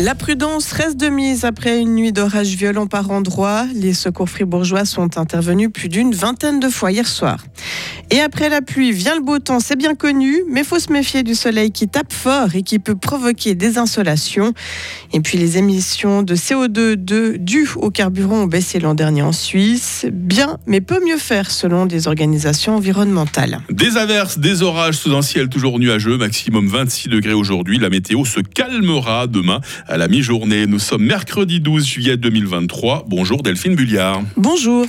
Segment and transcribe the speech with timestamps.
[0.00, 3.66] La prudence reste de mise après une nuit d'orage violent par endroits.
[3.74, 7.44] Les secours fribourgeois sont intervenus plus d'une vingtaine de fois hier soir.
[8.10, 11.22] Et après la pluie vient le beau temps, c'est bien connu, mais faut se méfier
[11.22, 14.54] du soleil qui tape fort et qui peut provoquer des insolations.
[15.12, 19.32] Et puis les émissions de CO2 de, dues au carburant ont baissé l'an dernier en
[19.32, 20.06] Suisse.
[20.10, 23.60] Bien, mais peut mieux faire selon des organisations environnementales.
[23.70, 27.78] Des averses, des orages sous un ciel toujours nuageux, maximum 26 degrés aujourd'hui.
[27.78, 30.66] La météo se calmera demain à la mi-journée.
[30.66, 33.06] Nous sommes mercredi 12 juillet 2023.
[33.08, 34.22] Bonjour Delphine Bulliard.
[34.36, 34.86] Bonjour.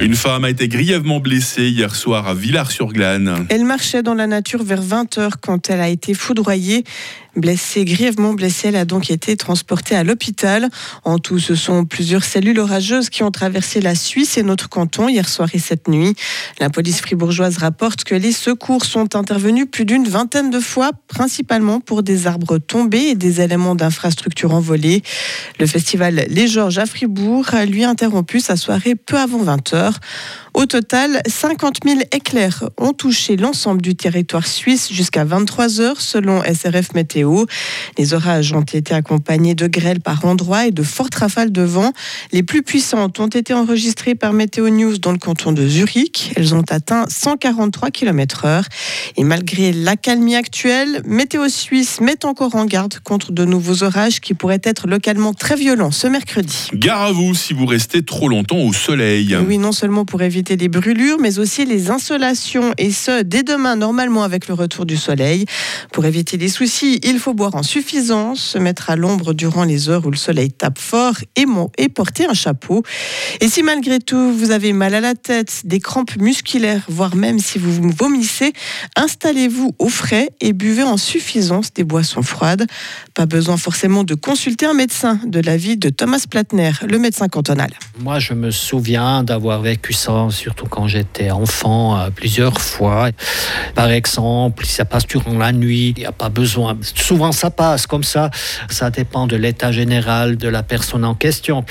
[0.00, 3.46] Une femme a été grièvement blessée hier soir à Villars-sur-Glane.
[3.48, 6.84] Elle marchait dans la nature vers 20h quand elle a été foudroyée.
[7.36, 10.68] Blessée, grièvement blessée, elle a donc été transportée à l'hôpital.
[11.04, 15.08] En tout, ce sont plusieurs cellules orageuses qui ont traversé la Suisse et notre canton
[15.08, 16.14] hier soir et cette nuit.
[16.58, 21.80] La police fribourgeoise rapporte que les secours sont intervenus plus d'une vingtaine de fois, principalement
[21.80, 25.02] pour des arbres tombés et des éléments d'infrastructure envolés.
[25.60, 29.92] Le festival Les Georges à Fribourg a lui interrompu sa soirée peu avant 20h.
[30.54, 36.42] Au total, 50 000 éclairs ont touché l'ensemble du territoire suisse jusqu'à 23 heures selon
[36.42, 37.27] SRF Météo.
[37.96, 41.92] Les orages ont été accompagnés de grêles par endroits et de fortes rafales de vent.
[42.32, 46.32] Les plus puissantes ont été enregistrées par Météo News dans le canton de Zurich.
[46.36, 48.64] Elles ont atteint 143 km/h.
[49.16, 54.34] Et malgré l'accalmie actuelle, Météo Suisse met encore en garde contre de nouveaux orages qui
[54.34, 56.68] pourraient être localement très violents ce mercredi.
[56.74, 59.36] Gare à vous si vous restez trop longtemps au soleil.
[59.46, 63.76] Oui, non seulement pour éviter des brûlures, mais aussi les insolations, et ce, dès demain,
[63.76, 65.46] normalement avec le retour du soleil.
[65.92, 69.88] Pour éviter les soucis, il faut boire en suffisance, se mettre à l'ombre durant les
[69.88, 71.46] heures où le soleil tape fort et,
[71.78, 72.82] et porter un chapeau.
[73.40, 77.38] Et si malgré tout, vous avez mal à la tête, des crampes musculaires, voire même
[77.38, 78.52] si vous vomissez,
[78.96, 82.66] installez-vous au frais et buvez en suffisance des boissons froides.
[83.14, 87.70] Pas besoin forcément de consulter un médecin, de l'avis de Thomas Platner, le médecin cantonal.
[87.98, 93.10] Moi, je me souviens d'avoir vécu ça surtout quand j'étais enfant, euh, plusieurs fois.
[93.74, 96.76] Par exemple, si ça passe durant la nuit, il n'y a pas besoin.
[96.98, 98.30] Souvent, ça passe comme ça.
[98.68, 101.64] Ça dépend de l'état général de la personne en question.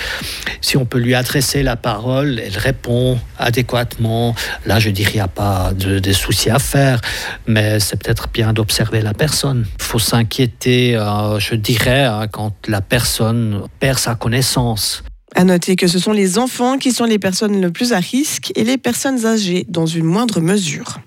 [0.61, 4.35] Si on peut lui adresser la parole, elle répond adéquatement.
[4.65, 7.01] Là, je dirais qu'il n'y a pas de, de, soucis à faire,
[7.45, 9.65] mais c'est peut-être bien d'observer la personne.
[9.79, 15.03] Il faut s'inquiéter, euh, je dirais, hein, quand la personne perd sa connaissance.
[15.35, 18.51] À noter que ce sont les enfants qui sont les personnes le plus à risque
[18.55, 20.99] et les personnes âgées dans une moindre mesure.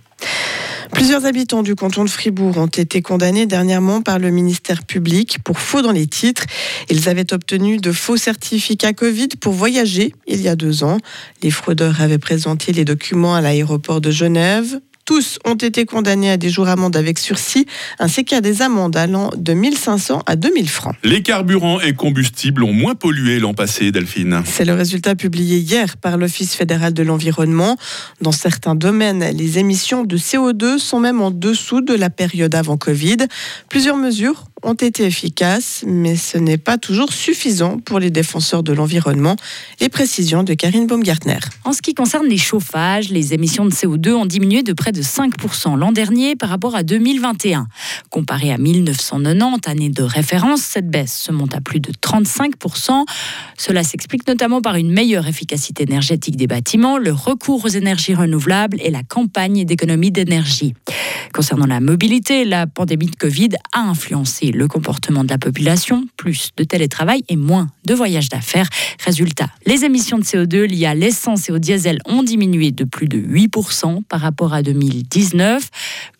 [0.93, 5.59] Plusieurs habitants du canton de Fribourg ont été condamnés dernièrement par le ministère public pour
[5.59, 6.45] faux dans les titres.
[6.91, 10.99] Ils avaient obtenu de faux certificats Covid pour voyager il y a deux ans.
[11.43, 14.81] Les fraudeurs avaient présenté les documents à l'aéroport de Genève.
[15.05, 17.67] Tous ont été condamnés à des jours d'amende avec sursis,
[17.99, 20.95] ainsi qu'à des amendes allant de 1500 à 2000 francs.
[21.03, 24.43] Les carburants et combustibles ont moins pollué l'an passé, Delphine.
[24.45, 27.77] C'est le résultat publié hier par l'Office fédéral de l'environnement.
[28.21, 32.77] Dans certains domaines, les émissions de CO2 sont même en dessous de la période avant
[32.77, 33.19] Covid.
[33.69, 38.73] Plusieurs mesures ont été efficaces, mais ce n'est pas toujours suffisant pour les défenseurs de
[38.73, 39.37] l'environnement.
[39.81, 41.39] Les précisions de Karine Baumgartner.
[41.65, 45.03] En ce qui concerne les chauffages, les émissions de CO2 ont diminué de près de
[45.03, 47.67] 5% l'an dernier par rapport à 2021.
[48.11, 48.91] Comparé à 1990,
[49.67, 53.05] année de référence, cette baisse se monte à plus de 35%.
[53.57, 58.79] Cela s'explique notamment par une meilleure efficacité énergétique des bâtiments, le recours aux énergies renouvelables
[58.83, 60.75] et la campagne d'économie d'énergie.
[61.33, 66.51] Concernant la mobilité, la pandémie de Covid a influencé le comportement de la population, plus
[66.57, 68.69] de télétravail et moins de voyages d'affaires.
[69.05, 73.09] Résultat, les émissions de CO2 liées à l'essence et au diesel ont diminué de plus
[73.09, 75.69] de 8% par rapport à 2019.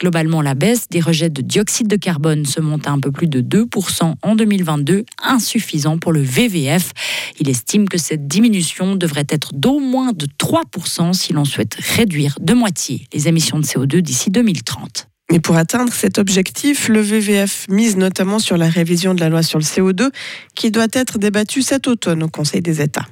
[0.01, 3.29] Globalement, la baisse des rejets de dioxyde de carbone se monte à un peu plus
[3.29, 6.93] de 2% en 2022, insuffisant pour le VVF.
[7.39, 12.37] Il estime que cette diminution devrait être d'au moins de 3% si l'on souhaite réduire
[12.41, 15.10] de moitié les émissions de CO2 d'ici 2030.
[15.31, 19.43] Mais pour atteindre cet objectif, le VVF mise notamment sur la révision de la loi
[19.43, 20.11] sur le CO2
[20.55, 23.07] qui doit être débattue cet automne au Conseil des États.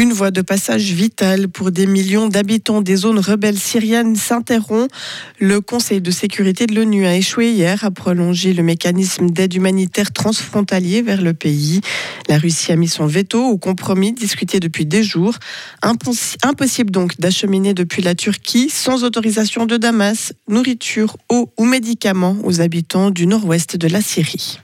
[0.00, 4.90] Une voie de passage vitale pour des millions d'habitants des zones rebelles syriennes s'interrompt.
[5.38, 10.10] Le Conseil de sécurité de l'ONU a échoué hier à prolonger le mécanisme d'aide humanitaire
[10.10, 11.82] transfrontalier vers le pays.
[12.30, 15.34] La Russie a mis son veto au compromis discuté depuis des jours.
[15.82, 22.62] Impossible donc d'acheminer depuis la Turquie sans autorisation de Damas, nourriture, eau ou médicaments aux
[22.62, 24.60] habitants du nord-ouest de la Syrie.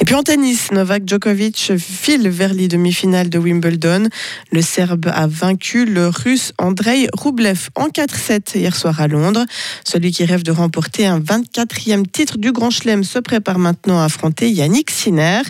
[0.00, 4.08] Et puis en tennis, Novak Djokovic file vers les demi-finales de Wimbledon.
[4.52, 9.44] Le Serbe a vaincu le Russe Andrei Rublev en 4-7 hier soir à Londres.
[9.84, 14.04] Celui qui rêve de remporter un 24e titre du Grand Chelem se prépare maintenant à
[14.04, 15.42] affronter Yannick Sinner.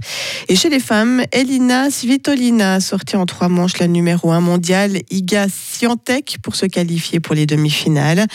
[0.49, 5.03] Et chez les femmes, Elina Svitolina a sorti en trois manches la numéro 1 mondiale
[5.11, 8.27] Iga Swiatek pour se qualifier pour les demi-finales.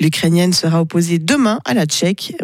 [0.00, 2.34] L'Ukrainienne sera opposée demain à la Tchèque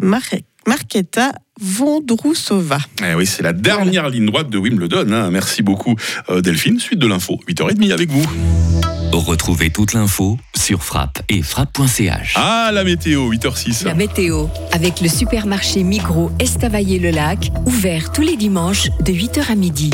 [0.67, 2.79] Marketa Vondrousova.
[3.03, 5.11] Eh oui, c'est la dernière ligne droite de Wimbledon.
[5.13, 5.31] Hein.
[5.31, 5.97] Merci beaucoup
[6.31, 6.79] euh, Delphine.
[6.79, 8.25] Suite de l'info, 8h30 avec vous.
[9.13, 12.35] Retrouvez toute l'info sur frappe et frappe.ch.
[12.37, 13.85] Ah, la météo, 8h06.
[13.85, 19.91] La météo, avec le supermarché Migros Estavayer-le-Lac, ouvert tous les dimanches de 8h à midi.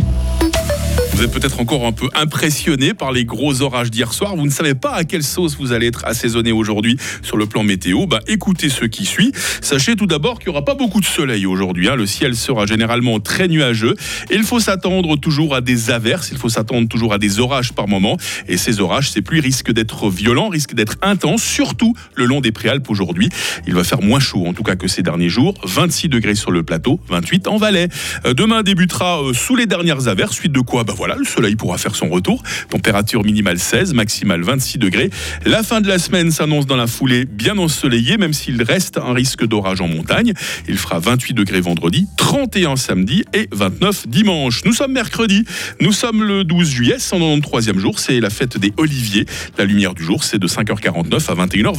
[1.15, 4.35] Vous êtes peut-être encore un peu impressionné par les gros orages d'hier soir.
[4.35, 7.63] Vous ne savez pas à quelle sauce vous allez être assaisonné aujourd'hui sur le plan
[7.63, 8.07] météo.
[8.07, 9.31] Bah, écoutez ce qui suit.
[9.61, 11.89] Sachez tout d'abord qu'il n'y aura pas beaucoup de soleil aujourd'hui.
[11.89, 11.95] Hein.
[11.95, 13.95] Le ciel sera généralement très nuageux.
[14.29, 16.31] Il faut s'attendre toujours à des averses.
[16.33, 18.17] Il faut s'attendre toujours à des orages par moment.
[18.49, 22.51] Et ces orages, ces pluies risquent d'être violents, risquent d'être intenses, surtout le long des
[22.51, 23.29] Préalpes aujourd'hui.
[23.69, 25.55] Il va faire moins chaud, en tout cas que ces derniers jours.
[25.63, 27.89] 26 degrés sur le plateau, 28 en Valais.
[28.27, 30.35] Euh, demain débutera euh, sous les dernières averses.
[30.35, 30.83] Suite de quoi?
[30.83, 32.43] Bah, voilà, le soleil pourra faire son retour.
[32.71, 35.11] Température minimale 16, maximale 26 degrés.
[35.45, 39.13] La fin de la semaine s'annonce dans la foulée bien ensoleillée, même s'il reste un
[39.13, 40.33] risque d'orage en montagne.
[40.67, 44.65] Il fera 28 degrés vendredi, 31 samedi et 29 dimanche.
[44.65, 45.45] Nous sommes mercredi,
[45.79, 49.27] nous sommes le 12 juillet, 193e jour, c'est la fête des Oliviers.
[49.59, 51.73] La lumière du jour, c'est de 5h49 à 21h.